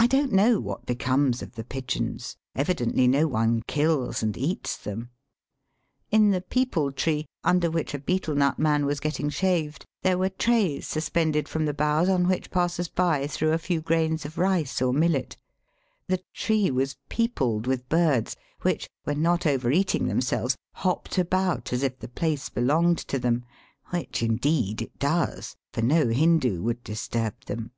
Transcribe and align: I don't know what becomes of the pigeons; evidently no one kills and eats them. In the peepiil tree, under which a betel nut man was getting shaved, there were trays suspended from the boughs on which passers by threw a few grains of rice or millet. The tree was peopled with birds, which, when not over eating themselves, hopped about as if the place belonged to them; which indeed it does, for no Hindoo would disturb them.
I 0.00 0.06
don't 0.06 0.32
know 0.32 0.60
what 0.60 0.84
becomes 0.84 1.40
of 1.40 1.52
the 1.54 1.64
pigeons; 1.64 2.36
evidently 2.54 3.08
no 3.08 3.26
one 3.26 3.62
kills 3.66 4.22
and 4.22 4.36
eats 4.36 4.76
them. 4.76 5.08
In 6.10 6.30
the 6.30 6.42
peepiil 6.42 6.94
tree, 6.94 7.24
under 7.42 7.70
which 7.70 7.94
a 7.94 7.98
betel 7.98 8.34
nut 8.34 8.58
man 8.58 8.84
was 8.84 9.00
getting 9.00 9.30
shaved, 9.30 9.86
there 10.02 10.18
were 10.18 10.28
trays 10.28 10.86
suspended 10.86 11.48
from 11.48 11.64
the 11.64 11.72
boughs 11.72 12.10
on 12.10 12.28
which 12.28 12.50
passers 12.50 12.88
by 12.88 13.26
threw 13.26 13.52
a 13.52 13.58
few 13.58 13.80
grains 13.80 14.26
of 14.26 14.36
rice 14.36 14.82
or 14.82 14.92
millet. 14.92 15.38
The 16.06 16.22
tree 16.34 16.70
was 16.70 16.96
peopled 17.08 17.66
with 17.66 17.88
birds, 17.88 18.36
which, 18.60 18.86
when 19.04 19.22
not 19.22 19.46
over 19.46 19.70
eating 19.70 20.06
themselves, 20.06 20.54
hopped 20.74 21.16
about 21.16 21.72
as 21.72 21.82
if 21.82 21.98
the 22.00 22.08
place 22.08 22.50
belonged 22.50 22.98
to 22.98 23.18
them; 23.18 23.44
which 23.86 24.22
indeed 24.22 24.82
it 24.82 24.98
does, 24.98 25.56
for 25.72 25.80
no 25.80 26.08
Hindoo 26.08 26.60
would 26.62 26.84
disturb 26.84 27.46
them. 27.46 27.70